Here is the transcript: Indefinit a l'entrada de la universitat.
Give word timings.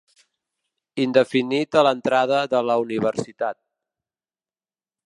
Indefinit 1.03 1.79
a 1.81 1.83
l'entrada 1.89 2.41
de 2.55 2.63
la 2.71 2.79
universitat. 2.87 3.63